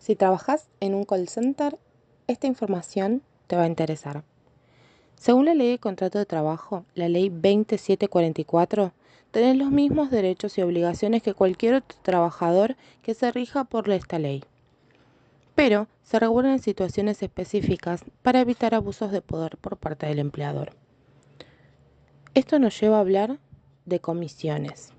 Si 0.00 0.16
trabajas 0.16 0.66
en 0.80 0.94
un 0.94 1.04
call 1.04 1.28
center, 1.28 1.78
esta 2.26 2.46
información 2.46 3.22
te 3.46 3.56
va 3.56 3.64
a 3.64 3.66
interesar. 3.66 4.24
Según 5.14 5.44
la 5.44 5.54
ley 5.54 5.68
de 5.72 5.78
contrato 5.78 6.18
de 6.18 6.24
trabajo, 6.24 6.86
la 6.94 7.10
ley 7.10 7.28
2744, 7.28 8.92
tenés 9.30 9.58
los 9.58 9.70
mismos 9.70 10.10
derechos 10.10 10.56
y 10.56 10.62
obligaciones 10.62 11.22
que 11.22 11.34
cualquier 11.34 11.74
otro 11.74 11.98
trabajador 12.00 12.76
que 13.02 13.12
se 13.12 13.30
rija 13.30 13.64
por 13.64 13.90
esta 13.90 14.18
ley. 14.18 14.42
Pero 15.54 15.86
se 16.02 16.18
regulan 16.18 16.52
en 16.52 16.58
situaciones 16.60 17.22
específicas 17.22 18.02
para 18.22 18.40
evitar 18.40 18.74
abusos 18.74 19.12
de 19.12 19.20
poder 19.20 19.58
por 19.58 19.76
parte 19.76 20.06
del 20.06 20.18
empleador. 20.18 20.72
Esto 22.32 22.58
nos 22.58 22.80
lleva 22.80 22.96
a 22.96 23.00
hablar 23.00 23.38
de 23.84 24.00
comisiones. 24.00 24.94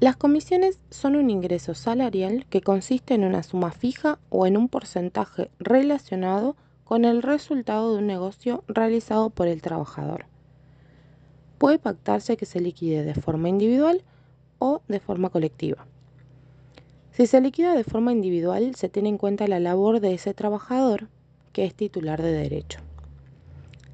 Las 0.00 0.16
comisiones 0.16 0.78
son 0.90 1.16
un 1.16 1.28
ingreso 1.28 1.74
salarial 1.74 2.46
que 2.50 2.60
consiste 2.60 3.14
en 3.14 3.24
una 3.24 3.42
suma 3.42 3.72
fija 3.72 4.20
o 4.28 4.46
en 4.46 4.56
un 4.56 4.68
porcentaje 4.68 5.50
relacionado 5.58 6.54
con 6.84 7.04
el 7.04 7.20
resultado 7.20 7.92
de 7.92 7.98
un 7.98 8.06
negocio 8.06 8.62
realizado 8.68 9.30
por 9.30 9.48
el 9.48 9.60
trabajador. 9.60 10.26
Puede 11.58 11.80
pactarse 11.80 12.36
que 12.36 12.46
se 12.46 12.60
liquide 12.60 13.02
de 13.02 13.14
forma 13.14 13.48
individual 13.48 14.04
o 14.60 14.82
de 14.86 15.00
forma 15.00 15.30
colectiva. 15.30 15.84
Si 17.10 17.26
se 17.26 17.40
liquida 17.40 17.74
de 17.74 17.82
forma 17.82 18.12
individual, 18.12 18.76
se 18.76 18.88
tiene 18.88 19.08
en 19.08 19.18
cuenta 19.18 19.48
la 19.48 19.58
labor 19.58 19.98
de 19.98 20.14
ese 20.14 20.32
trabajador 20.32 21.08
que 21.52 21.64
es 21.64 21.74
titular 21.74 22.22
de 22.22 22.30
derecho. 22.30 22.78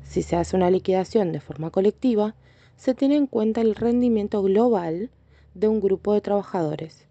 Si 0.03 0.21
se 0.21 0.37
hace 0.37 0.55
una 0.55 0.69
liquidación 0.69 1.33
de 1.33 1.41
forma 1.41 1.71
colectiva, 1.71 2.35
se 2.77 2.93
tiene 2.93 3.17
en 3.17 3.27
cuenta 3.27 3.63
el 3.63 3.75
rendimiento 3.75 4.43
global 4.43 5.09
de 5.55 5.69
un 5.69 5.81
grupo 5.81 6.13
de 6.13 6.21
trabajadores 6.21 7.07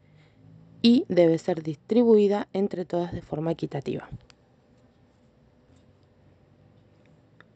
y 0.81 1.05
debe 1.07 1.37
ser 1.37 1.63
distribuida 1.63 2.47
entre 2.53 2.85
todas 2.85 3.13
de 3.13 3.21
forma 3.21 3.51
equitativa. 3.51 4.09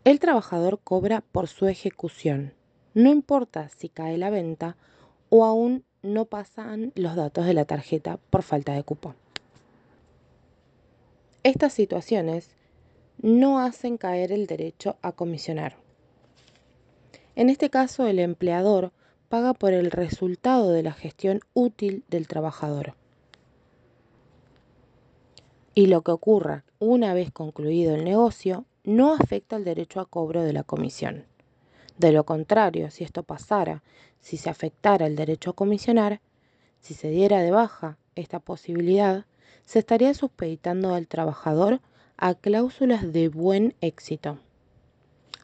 El 0.03 0.19
trabajador 0.19 0.80
cobra 0.81 1.21
por 1.21 1.47
su 1.47 1.67
ejecución, 1.67 2.53
no 2.93 3.11
importa 3.11 3.69
si 3.69 3.89
cae 3.89 4.17
la 4.17 4.30
venta 4.30 4.77
o 5.30 5.43
aún 5.43 5.83
no 6.02 6.25
pasan 6.25 6.93
los 6.95 7.15
datos 7.15 7.45
de 7.45 7.53
la 7.53 7.65
tarjeta 7.65 8.17
por 8.30 8.43
falta 8.43 8.73
de 8.73 8.83
cupo. 8.83 9.15
Estas 11.43 11.73
situaciones 11.73 12.49
no 13.21 13.59
hacen 13.59 13.97
caer 13.97 14.31
el 14.31 14.47
derecho 14.47 14.95
a 15.02 15.11
comisionar. 15.11 15.75
En 17.35 17.49
este 17.49 17.69
caso, 17.69 18.08
el 18.08 18.19
empleador 18.19 18.91
paga 19.30 19.53
por 19.53 19.73
el 19.73 19.92
resultado 19.92 20.72
de 20.72 20.83
la 20.83 20.94
gestión 20.94 21.42
útil 21.53 22.03
del 22.09 22.28
trabajador. 22.28 22.95
Y 25.75 25.88
lo 25.88 26.02
que 26.02 26.11
ocurra 26.11 26.64
una 26.80 27.14
vez 27.14 27.31
concluido 27.31 27.94
el 27.95 28.03
negocio 28.03 28.66
no 28.83 29.14
afecta 29.14 29.58
el 29.58 29.64
derecho 29.64 30.00
a 30.00 30.05
cobro 30.05 30.44
de 30.44 30.53
la 30.53 30.64
comisión. 30.64 31.25
De 31.98 32.11
lo 32.11 32.25
contrario, 32.25 32.89
si 32.89 33.03
esto 33.03 33.23
pasara, 33.23 33.83
si 34.22 34.38
se 34.38 34.50
afectara 34.50 35.08
el 35.08 35.16
derecho 35.16 35.52
a 35.52 35.55
comisionar, 35.55 36.22
si 36.80 36.94
se 36.94 37.09
diera 37.09 37.42
de 37.42 37.52
baja 37.52 37.98
esta 38.16 38.39
posibilidad, 38.39 39.25
se 39.66 39.80
estaría 39.80 40.14
supeditando 40.14 40.94
al 40.94 41.08
trabajador 41.08 41.81
a 42.17 42.33
cláusulas 42.33 43.11
de 43.11 43.30
buen 43.30 43.75
éxito. 43.81 44.39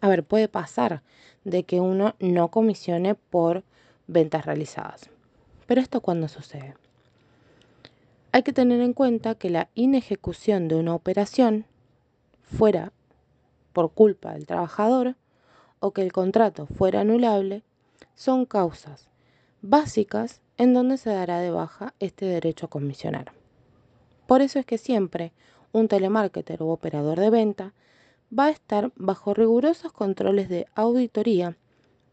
A 0.04 0.10
ver, 0.10 0.26
puede 0.26 0.50
pasar 0.50 1.02
de 1.46 1.64
que 1.64 1.80
uno 1.80 2.16
no 2.20 2.50
comisione 2.50 3.16
por 3.16 3.64
ventas 4.06 4.46
realizadas. 4.46 5.10
Pero 5.66 5.80
esto 5.80 6.02
cuando 6.02 6.28
sucede. 6.28 6.76
Hay 8.34 8.44
que 8.44 8.52
tener 8.52 8.82
en 8.82 8.92
cuenta 8.92 9.36
que 9.36 9.50
la 9.50 9.70
inejecución 9.76 10.68
de 10.68 10.76
una 10.76 10.94
operación 10.94 11.66
fuera 12.42 12.92
por 13.72 13.94
culpa 13.94 14.34
del 14.34 14.46
trabajador 14.46 15.16
o 15.80 15.92
que 15.92 16.02
el 16.02 16.12
contrato 16.12 16.66
fuera 16.66 17.00
anulable 17.00 17.64
son 18.14 18.46
causas 18.46 19.08
básicas 19.62 20.42
en 20.58 20.74
donde 20.74 20.98
se 20.98 21.12
dará 21.12 21.40
de 21.40 21.52
baja 21.52 21.94
este 22.02 22.26
derecho 22.26 22.66
a 22.66 22.70
comisionar. 22.70 23.32
Por 24.28 24.42
eso 24.42 24.60
es 24.60 24.66
que 24.66 24.78
siempre 24.78 25.32
un 25.72 25.88
telemarketer 25.88 26.62
u 26.62 26.72
operador 26.72 27.22
de 27.22 27.30
venta 27.30 27.74
va 28.38 28.46
a 28.46 28.52
estar 28.52 28.92
bajo 28.96 29.34
rigurosos 29.34 29.92
controles 29.92 30.50
de 30.50 30.68
auditoría 30.76 31.58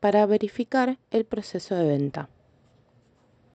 para 0.00 0.26
verificar 0.26 0.98
el 1.10 1.24
proceso 1.24 1.74
de 1.74 1.86
venta. 1.86 2.28